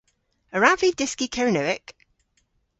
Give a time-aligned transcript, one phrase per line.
[0.55, 1.87] A wrav vy dyski Kernewek?